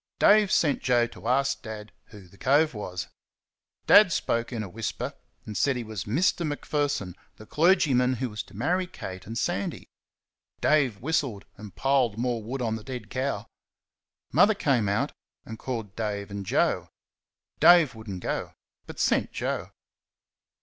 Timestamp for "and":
5.45-5.55, 9.27-9.37, 11.55-11.75, 15.45-15.59, 16.31-16.47